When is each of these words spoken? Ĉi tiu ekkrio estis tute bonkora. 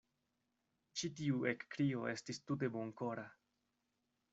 Ĉi 1.01 1.11
tiu 1.21 1.45
ekkrio 1.53 2.09
estis 2.17 2.43
tute 2.49 2.75
bonkora. 2.79 3.29